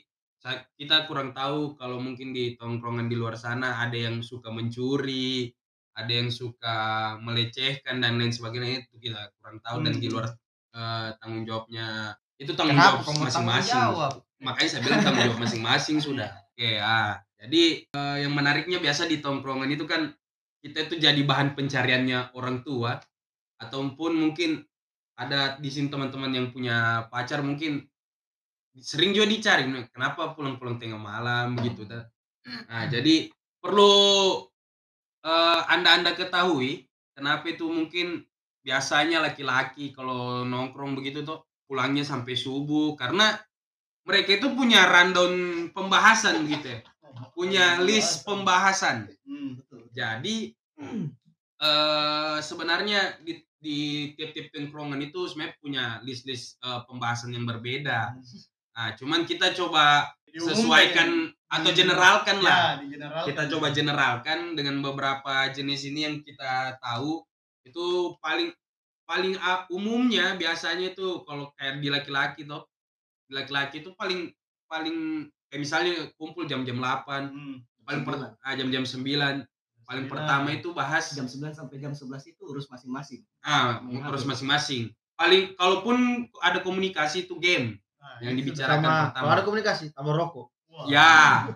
[0.76, 5.48] kita kurang tahu kalau mungkin di tongkrongan di luar sana ada yang suka mencuri,
[5.96, 6.76] ada yang suka
[7.24, 10.14] melecehkan dan lain sebagainya itu kita kurang tahu dan di Hmm.
[10.20, 10.28] luar
[10.76, 11.88] eh, tanggung jawabnya
[12.36, 14.14] itu tanggung Kenapa jawab tanggung masing-masing jawab?
[14.44, 16.30] Makanya saya bilang tanggung jawab masing-masing sudah.
[16.54, 20.12] Oke ah jadi eh, yang menariknya biasa di tongkrongan itu kan
[20.64, 22.96] kita itu jadi bahan pencariannya orang tua
[23.60, 24.64] ataupun mungkin
[25.20, 27.84] ada di sini teman-teman yang punya pacar mungkin
[28.80, 29.70] sering juga dicari.
[29.70, 32.10] "Nah, kenapa pulang-pulang tengah malam begitu ta?"
[32.68, 33.32] nah jadi
[33.64, 33.96] perlu
[35.24, 38.28] eh, anda-anda ketahui kenapa itu mungkin
[38.64, 42.96] biasanya laki-laki kalau nongkrong begitu tuh pulangnya sampai subuh.
[42.96, 43.36] Karena
[44.04, 46.80] mereka itu punya rundown pembahasan gitu ya.
[47.34, 49.08] Punya list pembahasan.
[49.24, 49.60] Hmm.
[49.96, 50.52] Jadi
[51.64, 58.12] eh sebenarnya di di tiap-tiap tongkrongan itu sebenarnya punya list-list eh, pembahasan yang berbeda.
[58.74, 61.10] Nah, cuman kita coba Diumumkan sesuaikan
[61.48, 62.44] atau generalkan ya.
[62.44, 62.62] lah.
[62.84, 63.24] Ya.
[63.24, 67.24] Kita coba generalkan dengan beberapa jenis ini yang kita tahu
[67.64, 68.52] itu paling
[69.08, 69.38] paling
[69.70, 72.66] umumnya biasanya itu kalau kayak di laki-laki tuh
[73.34, 74.30] laki-laki itu paling
[74.66, 74.98] paling
[75.48, 77.58] kayak misalnya kumpul jam-jam 8 Hmm.
[77.84, 79.44] paling per, ah, jam-jam 9
[79.84, 80.08] paling Sembilan.
[80.08, 83.22] pertama itu bahas Jam 9 sampai jam 11 itu urus masing-masing.
[83.42, 84.24] ah Main HP.
[84.24, 85.98] masing-masing paling kalaupun
[86.40, 90.48] ada komunikasi itu game Nah, yang dibicarakan Sama pertama kalau ada komunikasi, tambah rokok.
[90.68, 90.86] Wah.
[90.86, 91.12] ya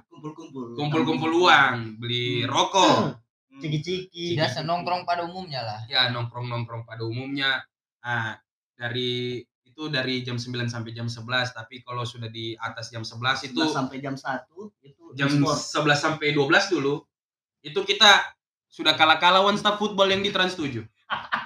[0.08, 0.76] Kumpul-kumpul.
[0.76, 2.50] kumpul-kumpul uang beli Hmm.
[2.50, 2.98] rokok
[3.50, 3.60] Hmm.
[3.60, 4.38] Ciki-ciki.
[4.38, 5.80] Biasa nongkrong pada umumnya lah.
[5.88, 7.64] ya nongkrong-nongkrong pada umumnya
[8.00, 8.38] ah
[8.76, 9.42] dari
[9.78, 13.62] itu dari jam 9 sampai jam 11 tapi kalau sudah di atas jam 11 itu
[13.62, 14.50] 11 sampai jam 1
[14.82, 15.86] itu jam sport.
[15.86, 17.06] 11 sampai 12 dulu
[17.62, 18.26] itu kita
[18.68, 20.82] sudah kalah-kalah one stop football yang di Trans 7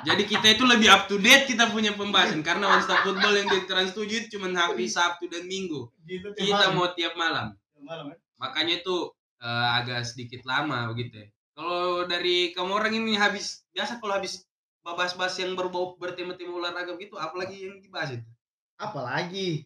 [0.01, 3.51] jadi kita itu lebih up to date kita punya pembahasan karena one stop football yang
[3.51, 6.79] di Trans 7 itu cuma hari Sabtu dan Minggu Gitu kita malam.
[6.79, 8.17] mau tiap malam Tiap malam ya.
[8.39, 9.11] makanya itu
[9.43, 11.27] eh, agak sedikit lama begitu ya.
[11.51, 14.47] Kalau dari kamu orang ini habis biasa kalau habis
[14.81, 18.29] bahas-bahas yang berbau bertema-tema olahraga gitu, apalagi yang dibahas itu?
[18.75, 19.65] Apalagi?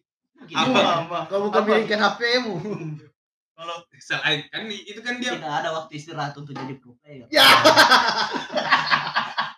[0.52, 0.80] Apa?
[1.08, 1.18] Apa?
[1.26, 1.68] Kau bukan Apa?
[1.72, 2.54] miringkan HP-mu.
[3.56, 7.24] kalau Selain kan itu kan dia Tidak ada waktu istirahat untuk jadi pro player.
[7.32, 7.40] Ya.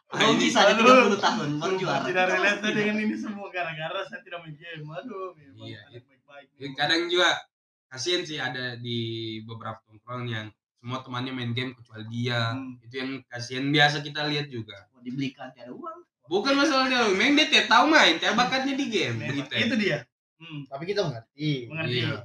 [0.08, 1.12] Kau ini- bisa di Aduh.
[1.12, 2.04] 30 tahun baru juara.
[2.06, 6.72] tidak relate dengan ini semua gara-gara saya tidak main game aduh memang Iya, anak baik-baik
[6.74, 7.28] kadang juga
[7.86, 8.98] kasihan sih ada di
[9.44, 12.78] beberapa tongkrong yang semua temannya main game kecuali dia Hmm.
[12.80, 15.98] itu yang kasihan biasa kita lihat juga Mau dibelikan tiada uang.
[16.30, 19.28] bukan masalah dia main dia tidak tahu main tidak bakatnya di game Memang.
[19.34, 19.98] begitu itu dia
[20.38, 20.60] hmm.
[20.70, 21.66] Tapi kita mengerti.
[21.66, 22.16] mengerti Iya.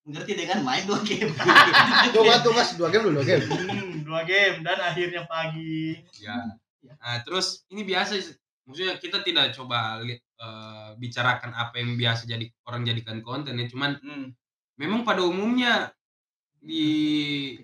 [0.00, 1.30] Mengerti dengan main dua game.
[2.16, 3.44] Coba tuh kas dua game dulu, game.
[3.46, 6.50] Hmm, dua game dan akhirnya pagi ya
[6.98, 8.18] nah, terus ini biasa
[8.66, 14.02] maksudnya kita tidak coba eh, bicarakan apa yang biasa jadi orang jadikan konten ya cuman
[14.02, 14.26] hmm.
[14.82, 15.94] memang pada umumnya
[16.58, 17.54] di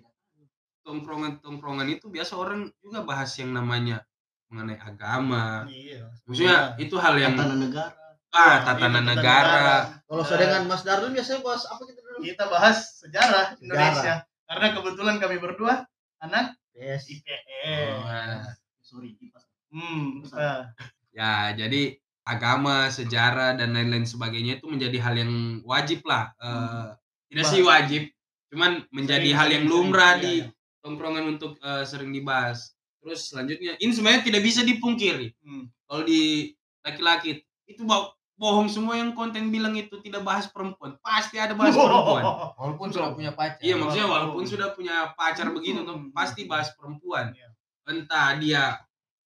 [0.87, 4.07] tongkrongan-tongkrongan itu biasa orang juga bahas yang namanya
[4.47, 7.93] mengenai agama iya maksudnya itu hal yang Tatanan negara.
[8.31, 9.67] ah Iya, tatanan itu negara
[10.07, 12.19] Kalau saya dengan Mas Darwin biasanya bahas apa kita dulu?
[12.23, 14.15] kita bahas sejarah Indonesia
[14.47, 15.75] karena kebetulan kami berdua
[16.19, 17.09] anak Yes.
[17.09, 18.53] IPS Wah.
[18.79, 19.43] Sorry, kipas.
[19.69, 20.29] hmm.
[20.31, 20.69] ah.
[21.11, 26.87] ya jadi agama sejarah dan lain-lain sebagainya itu menjadi hal yang wajib lah Eh,
[27.27, 28.03] tidak sih wajib
[28.47, 30.23] cuman menjadi Sering, hal yang lumrah sering.
[30.23, 30.55] di Iya, iya.
[30.87, 35.67] Tongkrongan untuk eh, sering dibahas terus selanjutnya ini sebenarnya tidak bisa dipungkiri Hmm.
[35.85, 41.37] kalau di laki-laki itu bo- bohong semua yang konten bilang itu tidak bahas perempuan pasti
[41.37, 42.23] ada bahas perempuan
[42.61, 43.59] Walaupun sudah punya pacar.
[43.59, 46.13] iya maksudnya Walaupun- sudah punya pacar begitu tuh Hmm.
[46.13, 47.49] pasti bahas perempuan Iya.
[47.87, 48.63] entah dia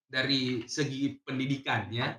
[0.06, 2.16] dari segi pendidikan ya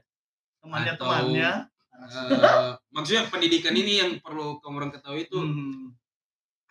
[0.59, 1.51] temannya Atau- temannya
[1.93, 5.93] Eh, maksudnya pendidikan ini yang perlu kamu orang ketahui itu Hmm.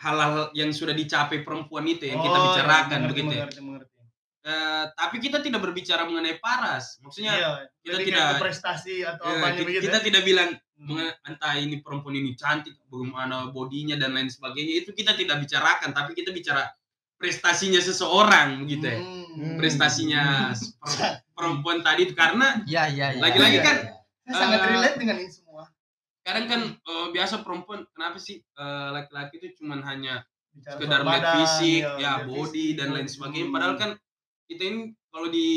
[0.01, 3.39] Hal-hal yang sudah dicapai perempuan itu yang kita Oh, bicarakan mengerti, begitu ya.
[3.39, 3.89] mengerti, mengerti.
[4.41, 9.67] Eh, tapi kita tidak berbicara mengenai paras maksudnya Iya, kita tidak- prestasi atau apanya kita,
[9.67, 9.83] begitu.
[9.85, 10.03] kita ya?
[10.03, 10.87] tidak bilang Hmm.
[10.89, 15.93] mengenai entah ini perempuan ini cantik bagaimana bodinya dan lain sebagainya itu kita tidak bicarakan
[15.93, 16.73] tapi kita bicara
[17.15, 19.55] prestasinya seseorang gitu ya Hmm.
[19.55, 23.21] prestasinya per- perempuan tadi itu karena Iya, iya, iya.
[23.21, 23.93] Lagi-lagi Iya, kan, iya.
[24.23, 25.50] Saya sangat Eh, relate dengan ini semua.
[26.33, 31.35] Kadang kan eh, biasa perempuan kenapa sih eh, laki-laki itu cuman hanya Bicara sekedar badan,
[31.37, 33.13] fisik, iya, ya lihat body fisik, dan lain body.
[33.13, 33.45] sebagainya.
[33.45, 33.55] Hmm.
[33.55, 33.91] Padahal kan
[34.45, 35.49] kita ini kalau di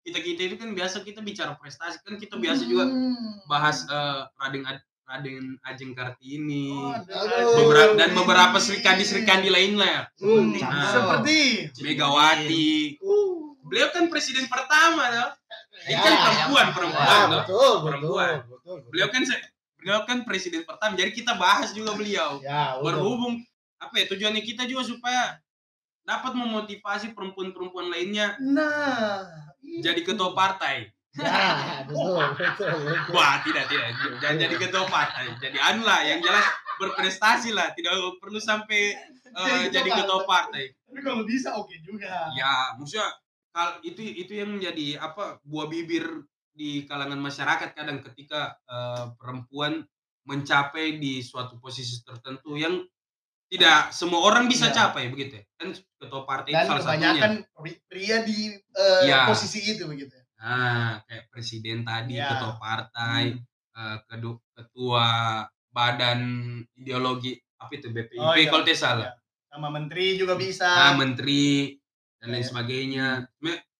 [0.00, 3.42] kita kita itu kan biasa kita bicara prestasi kan kita biasa juga Hmm.
[3.44, 7.54] bahas eh, Raden Ad- Raden Ajeng Kartini Oh, Aduh.
[7.60, 10.50] beberapa dan beberapa serikandi serikandi lainnya Hmm.
[10.52, 10.82] Nah.
[10.88, 11.38] Seperti
[11.80, 13.54] Megawati Uh.
[13.60, 15.30] beliau kan presiden pertama loh
[15.84, 16.66] Ya, kan yang perempuan perempuan.
[16.72, 17.30] perempuan Ah, loh.
[17.36, 18.34] betul, betul, Perempuan.
[18.40, 18.76] betul, betul.
[18.88, 19.42] beliau kan se-
[19.86, 23.38] beliau kan presiden pertama jadi kita bahas juga beliau Ya, berhubung
[23.78, 25.38] apa ya tujuannya kita juga supaya
[26.02, 30.88] dapat memotivasi perempuan-perempuan lainnya nah jadi ketua partai.
[31.16, 33.14] Ya, betul, betul, betul.
[33.16, 33.88] Wah, tidak tidak
[34.20, 35.32] jangan jadi ketua partai.
[35.40, 36.44] Jadi anu lah yang jelas
[36.76, 38.92] berprestasi lah, tidak perlu sampai
[39.40, 40.76] eh, jadi ketua partai.
[40.86, 42.28] tapi kalau bisa oke juga.
[42.36, 43.08] Ya, maksudnya
[43.52, 46.04] kal itu itu yang menjadi apa buah bibir
[46.56, 49.84] di kalangan masyarakat kadang ketika eh, perempuan
[50.24, 52.82] mencapai di suatu posisi tertentu yang
[53.46, 54.74] tidak semua orang bisa Iya.
[54.74, 55.44] capai begitu ya.
[55.54, 57.14] Kan ketua partai Dan salah satunya.
[57.14, 59.30] kebanyakan pri- pria di eh, Iya.
[59.30, 60.10] posisi itu begitu.
[60.36, 62.26] Nah, kayak presiden tadi, Ya.
[62.34, 63.38] ketua partai,
[63.72, 63.98] Hmm.
[64.04, 65.06] kedu- ketua
[65.70, 66.20] badan
[66.74, 68.48] ideologi apa itu BPIP Oh, iya.
[68.48, 69.12] kalau tidak salah.
[69.46, 70.66] Sama menteri juga bisa.
[70.66, 71.76] Nah, menteri
[72.18, 72.48] dan lain Ya.
[72.50, 73.06] sebagainya.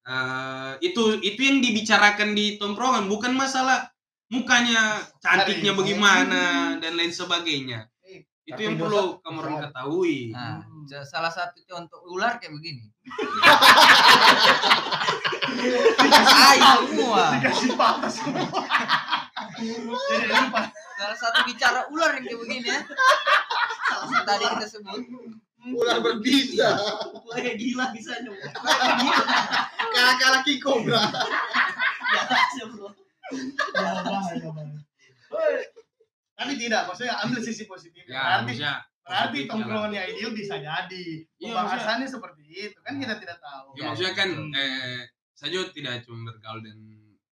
[0.07, 3.91] Eh, itu itu yang dibicarakan di tongkrongan bukan masalah
[4.27, 6.43] mukanya cantiknya bagaimana
[6.79, 7.91] dan lain sebagainya.
[8.07, 10.31] Eh, Itu tapi yang perlu kamu orang ketahui.
[10.31, 12.87] Nah, c- salah satu contoh ular kayak begini.
[16.87, 17.25] Semua.
[17.35, 18.47] Dikasih patah semua.
[20.07, 20.61] Jadi lupa.
[20.97, 22.81] Salah satu bicara ular yang kayak begini ya.
[23.85, 25.01] Salah satu tadi kita sebut.
[25.67, 26.79] Ular berbisa.
[27.27, 28.39] Wah, gila bisa dong.
[29.91, 31.01] Kakak laki kobra.
[32.07, 32.89] Ya, bisa, bro.
[36.37, 38.13] Tapi tidak, maksudnya ambil sisi positifnya.
[38.13, 38.75] Ya, berarti maksudnya
[39.07, 41.07] berarti positif tongkrongannya ideal bisa jadi.
[41.41, 43.67] Iya, Pembahasannya seperti itu kan kita tidak tahu.
[43.75, 44.53] Ya, maksudnya kan Hmm.
[44.53, 45.01] eh,
[45.33, 46.87] saya juga tidak cuma bergaul dengan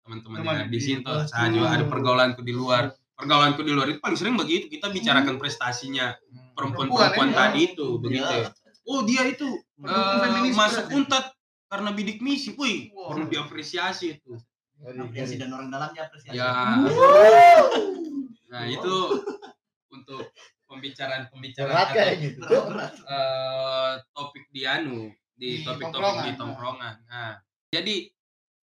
[0.02, 1.22] teman-teman di di- sini, toh.
[1.26, 2.90] saya juga ada pergaulanku di luar.
[3.12, 6.14] Pergaulanku di luar itu paling sering begitu kita bicarakan prestasinya
[6.52, 7.68] perempuan-perempuan Perempuan, tadi ya.
[7.68, 8.34] itu begitu.
[8.38, 8.48] Ya.
[8.82, 9.48] Oh dia itu
[10.18, 11.30] feminis masuk untat
[11.66, 13.10] karena bidik misi, wih Wow.
[13.10, 14.36] perlu diapresiasi itu.
[14.78, 16.34] Apresiasi dan orang dalam diapresiasi.
[16.34, 16.50] Ya.
[18.48, 18.94] Nah itu
[19.88, 20.28] untuk
[20.66, 22.40] pembicaraan-pembicaraan Berat atau kayaknya itu.
[22.42, 22.92] Berat.
[22.98, 26.24] eh, topik di anu Di topik-topik tongkrongan.
[26.24, 26.94] di tongkrongan.
[27.06, 27.32] Nah,
[27.70, 27.96] jadi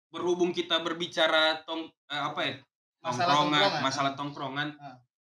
[0.09, 2.55] berhubung kita berbicara tong eh, apa ya
[2.99, 3.83] Masalah tongkrongan, tongkrongan.
[3.83, 4.69] masalah tongkrongan,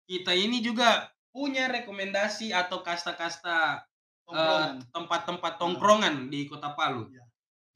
[0.05, 3.87] kita ini juga punya rekomendasi atau kasta-kasta
[4.27, 4.75] Tongkrongan.
[4.95, 7.07] tempat-tempat tongkrongan di Kota Palu.
[7.11, 7.23] Ya.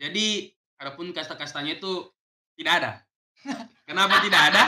[0.07, 2.07] Jadi adapun kasta-kastanya itu
[2.55, 2.91] tidak ada.
[3.87, 4.63] Kenapa tidak ada?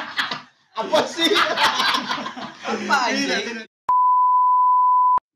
[0.77, 1.31] Apa sih?
[2.67, 3.37] Apa Tidak, aja?
[3.41, 3.65] tidak.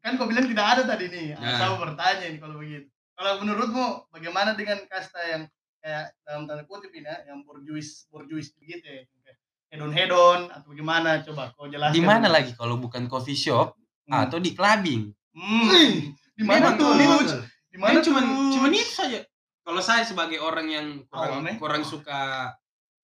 [0.03, 1.25] Kan kau bilang tidak ada tadi nih.
[1.33, 1.37] Ya.
[1.57, 2.87] Saya mau bertanya ini kalau begitu.
[3.17, 5.43] Kalau menurutmu bagaimana dengan kasta yang
[5.81, 9.01] kayak dalam tanda kutip ini ya, yang borjuis borjuis begitu ya?
[9.71, 11.09] Kayak Hedon hedon atau bagaimana?
[11.23, 11.95] Coba kau jelaskan.
[11.95, 13.79] Di mana lagi kalau bukan coffee shop
[14.11, 14.27] Hmm.
[14.27, 15.07] atau di clubbing?
[15.31, 16.11] Hmm.
[16.35, 16.91] Di mana tuh?
[17.71, 19.23] Di mana cuman cuman itu saja.
[19.63, 21.55] Kalau saya sebagai orang yang kurang eh?
[21.55, 22.51] kurang suka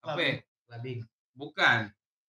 [0.04, 0.36] apa ya?
[0.68, 1.00] Labing.
[1.32, 1.88] Bukan.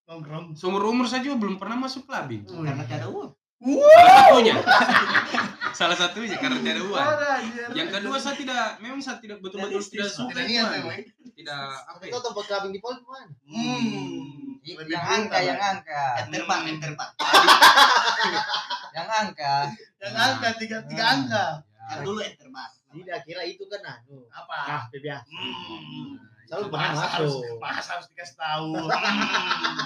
[0.09, 0.57] nongkrong.
[0.57, 2.47] Seumur umur saya juga belum pernah masuk clubbing.
[2.47, 3.29] Karena tidak ada uang.
[3.59, 4.55] Salah satunya.
[5.79, 7.07] Salah satunya karena tidak ada uang.
[7.75, 11.11] Yang kedua saya tidak memang saya tidak betul-betul tidak suka tidak itu.
[11.39, 12.19] Tidak apa Tapi ya?
[12.19, 13.27] tempat clubbing di Palu mana?
[13.47, 14.59] Hmm.
[14.63, 15.71] Yang angka, yang Bang.
[15.79, 17.11] angka, Enterbang, enterbang.
[18.91, 19.55] yang angka.
[19.97, 21.13] Yang angka tiga tiga Hmm.
[21.15, 21.45] angka.
[21.89, 22.71] Yang dulu enterbang.
[22.89, 24.25] Tidak kira itu kan anu.
[24.29, 24.57] Apa?
[24.67, 25.23] Ah, biasa.
[25.25, 26.15] Hmm.
[26.49, 28.69] Selalu Itu bahasa harus, bahasa harus dikasih tahu.
[28.89, 29.77] Hmm.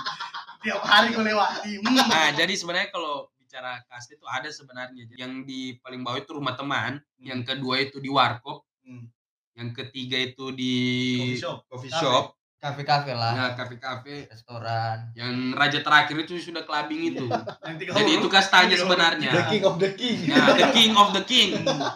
[0.63, 1.75] Tiap hari kau lewati.
[1.83, 1.91] Hmm.
[2.07, 5.05] Nah, jadi sebenarnya kalau bicara kasta itu ada sebenarnya.
[5.13, 9.05] Yang di paling bawah itu rumah teman, yang kedua itu di warkop, Hmm.
[9.53, 10.73] yang ketiga itu di
[11.15, 11.57] Coffee shop.
[11.69, 12.01] coffee Kafe.
[12.01, 12.25] shop,
[12.57, 14.25] Kafe-kafe lah, ya kafe-kafe.
[14.25, 15.13] restoran.
[15.13, 17.25] Yang raja terakhir itu sudah clubbing itu.
[17.63, 19.31] Yang tiga Jadi itu kastanya sebenarnya.
[19.31, 20.17] The king of the king.
[20.25, 21.49] Ya, the king of the king.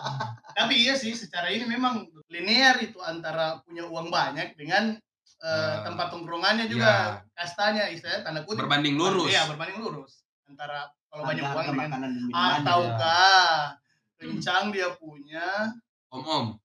[0.57, 4.93] Tapi iya sih, secara ini memang linear itu antara punya uang banyak dengan
[5.37, 5.85] Ah.
[5.85, 9.29] tempat tongkrongannya juga kastanya istilahnya tanda kutip Berbanding lurus.
[9.29, 12.31] Iya, berbanding lurus antara kalau banyak uang minuman.
[12.31, 13.73] ataukah
[14.15, 15.71] kencang dia punya
[16.09, 16.55] Om-om.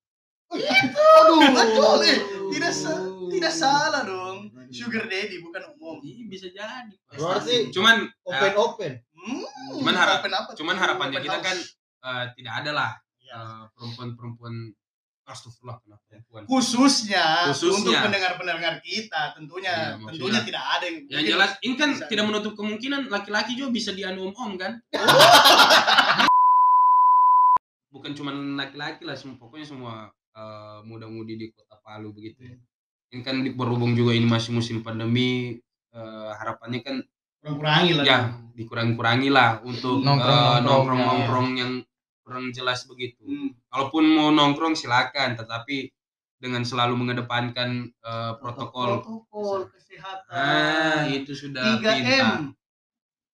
[0.53, 2.19] aduh betul eh.
[2.51, 6.93] tidak sa- tidak salah dong sugar daddy bukan umum Iya, bisa jadi.
[7.09, 8.93] Berarti Cuman open eh, open.
[9.13, 11.47] hmm, Cuman harap- open apa cuman harapannya Open kita house.
[11.47, 11.57] kan
[12.03, 13.33] eh, tidak ada lah Ya.
[13.35, 14.55] eh, perempuan-perempuan
[15.25, 16.43] astagfirullah kenapa perempuan.
[16.45, 17.79] khususnya, Khususnya.
[17.79, 20.09] untuk pendengar-pendengar kita tentunya maksudnya.
[20.11, 22.07] tentunya tidak ada yang Yang jelas ini kan Bisa.
[22.07, 24.73] tidak menutup kemungkinan laki-laki juga bisa dianu om-om kan?
[27.93, 29.95] Bukan cuma laki-laki lah, semua pokoknya semua
[30.33, 32.57] eh, muda-mudi di Kota Palu begitu ya.
[33.13, 35.61] Ini kan di- berhubung juga ini masih musim pandemi,
[35.93, 36.97] eh, harapannya kan
[37.43, 38.19] kurang-kurangi lah ya
[38.55, 41.73] dikurang-kurangi lah untuk eh, Nongkrong-nongkrong, nongkrong-nongkrong yang
[42.23, 43.23] kurang jelas begitu.
[43.23, 43.51] Hmm.
[43.69, 45.91] Kalaupun mau nongkrong silakan, tetapi
[46.43, 49.03] dengan selalu mengedepankan eh, protokol.
[49.03, 52.39] protokol kesehatan Ah, itu sudah 3M pintar.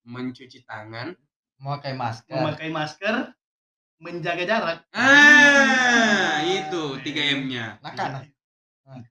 [0.05, 1.17] Mencuci tangan.
[1.59, 2.33] Memakai masker.
[2.37, 3.15] memakai masker
[3.99, 7.83] menjaga jarak Ah, itu 3M-nya.
[7.83, 8.23] Nakana.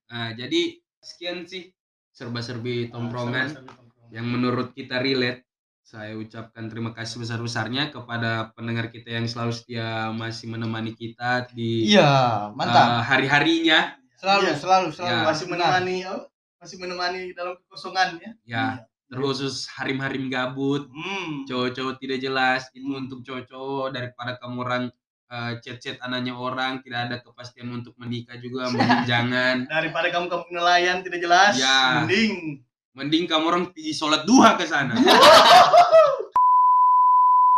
[0.07, 1.69] Nah, jadi sekian sih
[2.13, 4.09] serba-serbi tongkrongan Sama-sama tongkrongan.
[4.13, 5.46] yang menurut kita relate.
[5.87, 11.87] Saya ucapkan terima kasih besar-besarnya kepada pendengar kita yang selalu setia masih menemani kita di
[11.87, 12.87] Iya, mantap.
[12.91, 13.95] eh, hari-harinya.
[14.19, 14.55] Selalu, Iya.
[14.59, 15.15] selalu, selalu.
[15.15, 15.23] Ya.
[15.23, 16.27] masih menemani oh,
[16.59, 18.65] masih menemani dalam kekosongan ya Ya,
[19.07, 21.47] terkhusus harim-harim gabut, hmm.
[21.47, 22.67] cowok-cowok tidak jelas.
[22.75, 24.83] Itu untuk cowok-cowok daripada kamu orang
[25.27, 29.55] eh, chat-chat anaknya orang, tidak ada kepastian untuk menikah juga, mending jangan.
[29.71, 32.03] daripada kamu kamu nelayan tidak jelas Ya.
[32.03, 32.59] mending
[32.97, 34.97] Mending kamu orang pergi sholat duha ke sana.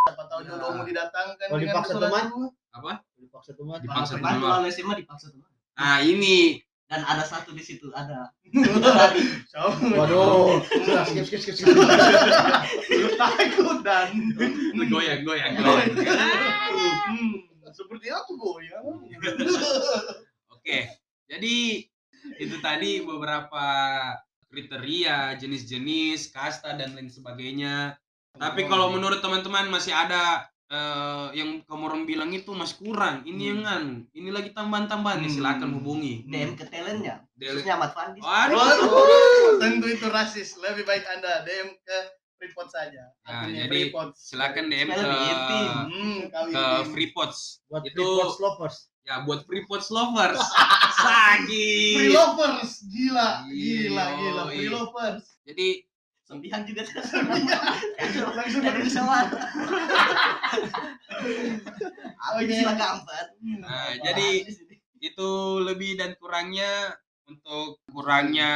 [0.02, 0.56] siapa tahu Ya.
[0.56, 2.26] jodohmu didatangkan Kalau dengan dipaksa sholat teman?
[2.72, 2.92] Apa?
[3.16, 3.78] Dipaksa teman.
[3.80, 4.50] Dipaksa Teman teman.
[4.52, 5.48] kalau SMA dipaksa teman.
[5.74, 8.34] Nah, ini Dan ada satu di situ ada.
[9.94, 10.58] Waduh.
[10.66, 11.54] Sudah skip skip skip.
[11.56, 11.70] skip.
[13.14, 14.10] takut dan
[14.84, 15.94] goyang, goyang, goyang.
[15.94, 18.82] Hmm, seperti apa goyang
[20.50, 20.90] Oke,
[21.30, 21.56] jadi
[22.36, 23.66] itu tadi beberapa
[24.50, 27.94] kriteria, jenis-jenis, kasta dan lain sebagainya.
[28.34, 33.50] Tapi kalau menurut teman-teman masih ada eh, yang kamu orang bilang itu masih kurang, ini
[33.50, 35.34] yang anu, ini lagi tambahan-tambahan, ya Hmm.
[35.34, 36.30] silakan hubungi.
[36.30, 37.26] DM ke talentnya.
[37.34, 38.22] Khususnya Ahmad Fandi.
[38.22, 39.58] Waduh.
[39.58, 40.54] Tentu itu rasis.
[40.62, 41.98] Lebih baik Anda DM ke
[42.38, 43.02] Freeport saja.
[43.26, 44.14] Nah, jadi Freeport.
[44.14, 45.02] Silakan DM ke.
[45.02, 46.86] Hmm, ke tim.
[46.94, 47.66] Freepots.
[47.66, 48.78] Buat Itu- Freeport lovers.
[49.02, 50.38] Ya buat Freepots lovers.
[51.02, 51.98] Sagi.
[51.98, 54.70] Free lovers, gila, gila, gila, iya.
[54.76, 55.40] lovers.
[55.48, 55.88] Jadi
[56.30, 56.86] Sembilan juga.
[58.38, 59.34] Langsung Dari pesawat.
[62.38, 62.46] Oke.
[62.46, 62.54] Oke.
[62.54, 63.34] Sila keempat.
[63.66, 64.46] Nah, jadi
[65.02, 65.30] itu
[65.66, 68.54] lebih dan kurangnya untuk kurangnya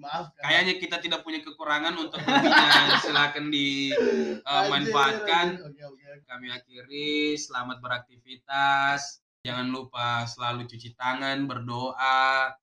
[0.00, 0.32] Maaf.
[0.40, 6.08] kayaknya kita tidak punya kekurangan untuk lebihnya silakan dimanfaatkan oke, oke.
[6.24, 12.54] kami akhiri selamat beraktivitas jangan lupa selalu cuci tangan berdoa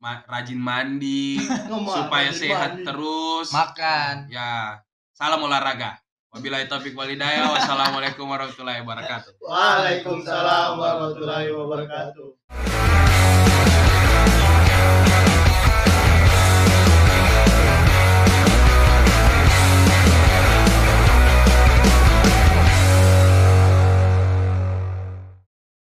[0.00, 1.36] ma rajin mandi
[1.94, 2.86] supaya rajin sehat mandi.
[2.88, 3.48] terus.
[3.52, 4.14] Makan.
[4.32, 4.80] Ya
[5.12, 6.00] salam olahraga.
[6.30, 9.34] Wabillahi taufik walhidayah wassalamualaikum warahmatullahi wabarakatuh.
[9.44, 13.09] Waalaikumsalam warahmatullahi wabarakatuh.